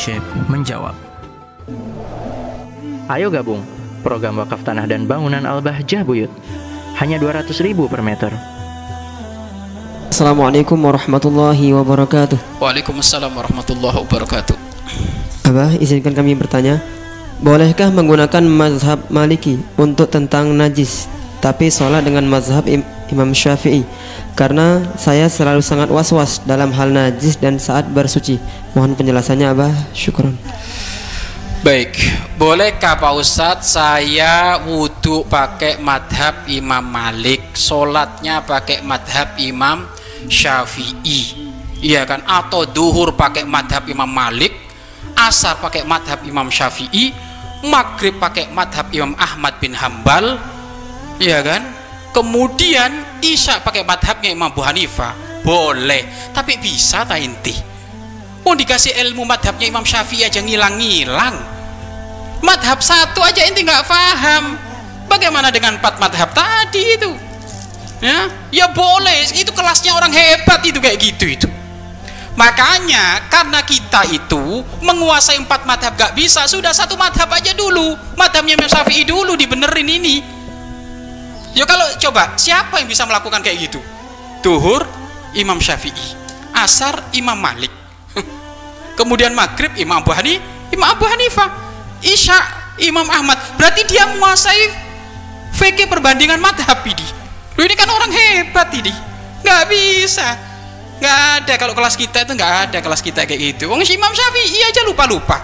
Syekh 0.00 0.24
menjawab. 0.48 0.96
Ayo 3.12 3.28
gabung 3.28 3.60
program 4.00 4.40
wakaf 4.40 4.64
tanah 4.64 4.88
dan 4.88 5.04
bangunan 5.04 5.44
Al-Bahjah 5.44 6.08
Buyut. 6.08 6.32
Hanya 6.96 7.20
200 7.20 7.52
ribu 7.60 7.84
per 7.84 8.00
meter. 8.00 8.32
Assalamualaikum 10.08 10.80
warahmatullahi 10.80 11.76
wabarakatuh. 11.76 12.64
Waalaikumsalam 12.64 13.28
warahmatullahi 13.28 14.00
wabarakatuh. 14.00 14.56
Abah, 15.52 15.76
izinkan 15.76 16.16
kami 16.16 16.32
bertanya, 16.32 16.80
bolehkah 17.44 17.92
menggunakan 17.92 18.48
mazhab 18.48 19.04
Maliki 19.12 19.60
untuk 19.76 20.08
tentang 20.08 20.56
najis, 20.56 21.12
tapi 21.40 21.72
sholat 21.72 22.04
dengan 22.04 22.28
mazhab 22.28 22.68
Im- 22.68 22.86
Imam 23.08 23.32
Syafi'i? 23.34 23.82
Karena 24.38 24.84
saya 24.94 25.26
selalu 25.26 25.64
sangat 25.64 25.88
was-was 25.90 26.44
dalam 26.46 26.70
hal 26.76 26.92
najis 26.92 27.40
dan 27.40 27.58
saat 27.58 27.88
bersuci. 27.90 28.38
Mohon 28.76 28.94
penjelasannya, 29.00 29.46
Abah. 29.50 29.72
Syukron. 29.96 30.38
Baik, 31.60 31.92
bolehkah 32.40 32.96
Pak 32.96 33.20
Ustadz 33.20 33.76
saya 33.76 34.64
wudhu 34.64 35.28
pakai 35.28 35.76
madhab 35.76 36.48
Imam 36.48 36.80
Malik, 36.80 37.52
sholatnya 37.52 38.40
pakai 38.40 38.80
madhab 38.80 39.36
Imam 39.36 39.84
Syafi'i, 40.24 41.36
iya 41.84 42.08
kan? 42.08 42.24
Atau 42.24 42.64
duhur 42.64 43.12
pakai 43.12 43.44
madhab 43.44 43.84
Imam 43.92 44.08
Malik, 44.08 44.56
asar 45.12 45.60
pakai 45.60 45.84
madhab 45.84 46.24
Imam 46.24 46.48
Syafi'i, 46.48 47.12
maghrib 47.68 48.16
pakai 48.16 48.48
madhab 48.48 48.88
Imam 48.88 49.12
Ahmad 49.20 49.60
bin 49.60 49.76
Hambal, 49.76 50.40
iya 51.20 51.44
kan? 51.44 51.62
Kemudian 52.10 53.22
isya 53.22 53.62
pakai 53.62 53.86
madhabnya 53.86 54.34
Imam 54.34 54.50
Abu 54.50 54.66
Hanifah, 54.66 55.14
boleh. 55.46 56.32
Tapi 56.34 56.58
bisa 56.58 57.06
tak 57.06 57.22
inti? 57.22 57.54
Mau 58.42 58.58
dikasih 58.58 58.98
ilmu 59.06 59.22
madhabnya 59.22 59.70
Imam 59.70 59.86
Syafi'i 59.86 60.26
aja 60.26 60.42
ngilang-ngilang. 60.42 61.36
Madhab 62.42 62.80
satu 62.82 63.22
aja 63.22 63.46
inti 63.46 63.62
nggak 63.62 63.86
paham. 63.86 64.58
Bagaimana 65.06 65.54
dengan 65.54 65.78
empat 65.78 66.02
madhab 66.02 66.34
tadi 66.34 66.98
itu? 66.98 67.12
Ya, 68.00 68.32
ya 68.50 68.66
boleh. 68.72 69.28
Itu 69.36 69.52
kelasnya 69.52 69.92
orang 69.92 70.10
hebat 70.10 70.64
itu 70.64 70.80
kayak 70.80 70.98
gitu 70.98 71.26
itu. 71.28 71.48
Makanya 72.34 73.28
karena 73.28 73.60
kita 73.60 74.08
itu 74.08 74.64
menguasai 74.80 75.36
empat 75.36 75.68
madhab 75.68 75.92
gak 75.92 76.16
bisa, 76.16 76.48
sudah 76.48 76.72
satu 76.72 76.96
madhab 76.96 77.28
aja 77.28 77.52
dulu. 77.52 77.92
Madhabnya 78.16 78.56
Imam 78.56 78.70
Syafi'i 78.70 79.04
dulu 79.04 79.36
dibenerin 79.36 79.84
ini. 79.84 80.39
Ya 81.54 81.66
kalau 81.66 81.86
coba 81.98 82.38
siapa 82.38 82.78
yang 82.78 82.86
bisa 82.86 83.02
melakukan 83.06 83.42
kayak 83.42 83.70
gitu? 83.70 83.80
Duhur 84.40 84.86
Imam 85.34 85.58
Syafi'i, 85.58 86.14
Asar 86.54 87.10
Imam 87.12 87.36
Malik, 87.36 87.70
kemudian 88.98 89.34
maghrib 89.34 89.74
Imam 89.74 90.00
Abu 90.00 90.14
Hani, 90.14 90.38
Imam 90.70 90.88
Abu 90.88 91.04
Hanifah, 91.04 91.50
Isya 92.00 92.38
Imam 92.80 93.04
Ahmad. 93.10 93.36
Berarti 93.58 93.82
dia 93.90 94.06
menguasai 94.08 94.62
fikih 95.58 95.90
perbandingan 95.90 96.38
madhab 96.38 96.80
ini. 96.86 97.06
Lu 97.58 97.66
ini 97.66 97.74
kan 97.74 97.90
orang 97.90 98.08
hebat 98.08 98.70
ini. 98.72 98.94
Nggak 99.42 99.62
bisa. 99.68 100.26
Nggak 101.00 101.18
ada 101.40 101.54
kalau 101.56 101.72
kelas 101.72 101.96
kita 101.96 102.28
itu 102.28 102.32
nggak 102.36 102.54
ada 102.70 102.78
kelas 102.80 103.00
kita 103.02 103.26
kayak 103.26 103.40
gitu. 103.56 103.68
Wong 103.68 103.82
Imam 103.82 104.12
Syafi'i 104.12 104.60
aja 104.64 104.80
lupa-lupa. 104.86 105.42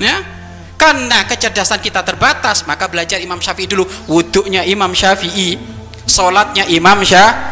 Ya. 0.00 0.39
Karena 0.80 1.28
kecerdasan 1.28 1.84
kita 1.84 2.00
terbatas, 2.00 2.64
maka 2.64 2.88
belajar 2.88 3.20
Imam 3.20 3.36
Syafi'i 3.36 3.68
dulu. 3.68 3.84
Wuduknya 4.08 4.64
Imam 4.64 4.96
Syafi'i, 4.96 5.60
sholatnya 6.08 6.64
Imam 6.72 7.04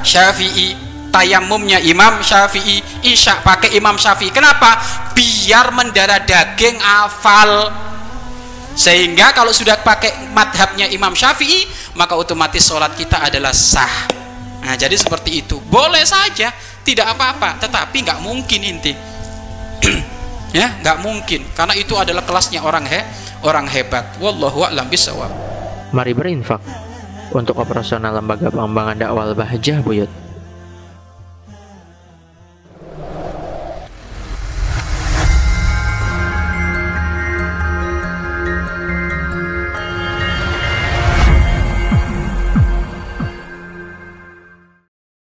Syafi'i, 0.00 0.72
tayamumnya 1.12 1.84
Imam 1.84 2.24
Syafi'i, 2.24 2.80
isya 3.04 3.44
pakai 3.44 3.76
Imam 3.76 4.00
Syafi'i. 4.00 4.32
Kenapa? 4.32 4.80
Biar 5.12 5.68
mendarah 5.68 6.24
daging 6.24 6.80
afal. 6.80 7.68
Sehingga 8.72 9.36
kalau 9.36 9.52
sudah 9.52 9.84
pakai 9.84 10.32
madhabnya 10.32 10.88
Imam 10.88 11.12
Syafi'i, 11.12 11.68
maka 12.00 12.16
otomatis 12.16 12.64
sholat 12.64 12.96
kita 12.96 13.20
adalah 13.20 13.52
sah. 13.52 14.08
Nah, 14.64 14.80
jadi 14.80 14.96
seperti 14.96 15.44
itu. 15.44 15.60
Boleh 15.68 16.08
saja, 16.08 16.48
tidak 16.80 17.12
apa-apa, 17.12 17.60
tetapi 17.68 18.00
nggak 18.00 18.20
mungkin 18.24 18.64
inti. 18.64 18.96
Ya, 20.54 20.70
nggak 20.80 20.98
mungkin 21.02 21.40
karena 21.54 21.74
itu 21.74 21.94
adalah 21.98 22.22
kelasnya 22.24 22.62
orang 22.62 22.86
he, 22.86 23.00
orang 23.42 23.66
hebat. 23.66 24.16
Wallahu 24.22 24.66
a'lam 24.66 24.86
bishawab. 24.86 25.30
Mari 25.90 26.14
berinfak 26.14 26.62
untuk 27.34 27.58
operasional 27.58 28.14
lembaga 28.14 28.50
pengembangan 28.50 28.96
dakwah 28.98 29.26
Al-Bahjah 29.30 29.82
Buyut. 29.82 30.29